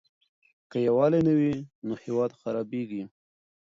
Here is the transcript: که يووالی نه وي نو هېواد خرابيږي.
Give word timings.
که 0.71 0.77
يووالی 0.87 1.19
نه 1.27 1.33
وي 1.39 1.53
نو 1.85 1.93
هېواد 2.03 2.31
خرابيږي. 2.41 3.03